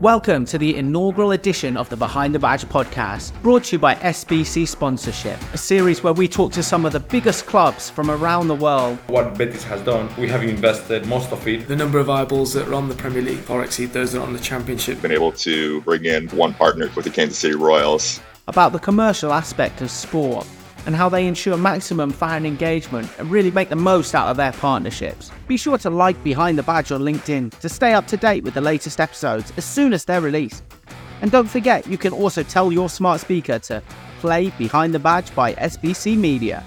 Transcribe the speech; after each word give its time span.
Welcome 0.00 0.46
to 0.46 0.56
the 0.56 0.76
inaugural 0.76 1.32
edition 1.32 1.76
of 1.76 1.90
the 1.90 1.96
Behind 1.96 2.34
the 2.34 2.38
Badge 2.38 2.64
podcast, 2.64 3.38
brought 3.42 3.64
to 3.64 3.76
you 3.76 3.78
by 3.78 3.96
SBC 3.96 4.66
Sponsorship, 4.66 5.38
a 5.52 5.58
series 5.58 6.02
where 6.02 6.14
we 6.14 6.26
talk 6.26 6.52
to 6.52 6.62
some 6.62 6.86
of 6.86 6.92
the 6.92 7.00
biggest 7.00 7.44
clubs 7.44 7.90
from 7.90 8.10
around 8.10 8.48
the 8.48 8.54
world. 8.54 8.96
What 9.08 9.36
Betis 9.36 9.62
has 9.64 9.82
done, 9.82 10.08
we 10.16 10.26
have 10.28 10.42
invested 10.42 11.04
most 11.04 11.32
of 11.32 11.46
it. 11.46 11.68
The 11.68 11.76
number 11.76 11.98
of 11.98 12.08
eyeballs 12.08 12.54
that 12.54 12.66
are 12.66 12.72
on 12.72 12.88
the 12.88 12.94
Premier 12.94 13.20
League 13.20 13.40
far 13.40 13.62
exceed 13.62 13.92
those 13.92 14.12
that 14.12 14.20
are 14.20 14.26
on 14.26 14.32
the 14.32 14.38
Championship. 14.38 15.02
Been 15.02 15.12
able 15.12 15.32
to 15.32 15.82
bring 15.82 16.06
in 16.06 16.28
one 16.28 16.54
partner 16.54 16.90
with 16.96 17.04
the 17.04 17.10
Kansas 17.10 17.36
City 17.36 17.56
Royals. 17.56 18.22
About 18.48 18.72
the 18.72 18.78
commercial 18.78 19.34
aspect 19.34 19.82
of 19.82 19.90
sport 19.90 20.46
and 20.86 20.96
how 20.96 21.08
they 21.08 21.26
ensure 21.26 21.56
maximum 21.56 22.10
fan 22.10 22.46
engagement 22.46 23.08
and 23.18 23.30
really 23.30 23.50
make 23.50 23.68
the 23.68 23.76
most 23.76 24.14
out 24.14 24.28
of 24.28 24.36
their 24.36 24.52
partnerships. 24.52 25.30
Be 25.46 25.56
sure 25.56 25.78
to 25.78 25.90
like 25.90 26.22
Behind 26.24 26.58
the 26.58 26.62
Badge 26.62 26.92
on 26.92 27.02
LinkedIn 27.02 27.58
to 27.60 27.68
stay 27.68 27.92
up 27.92 28.06
to 28.08 28.16
date 28.16 28.44
with 28.44 28.54
the 28.54 28.60
latest 28.60 29.00
episodes 29.00 29.52
as 29.56 29.64
soon 29.64 29.92
as 29.92 30.04
they're 30.04 30.20
released. 30.20 30.62
And 31.20 31.30
don't 31.30 31.48
forget, 31.48 31.86
you 31.86 31.98
can 31.98 32.12
also 32.12 32.42
tell 32.42 32.72
your 32.72 32.88
smart 32.88 33.20
speaker 33.20 33.58
to 33.60 33.82
play 34.20 34.50
Behind 34.58 34.94
the 34.94 34.98
Badge 34.98 35.34
by 35.34 35.54
SBC 35.54 36.16
Media. 36.16 36.64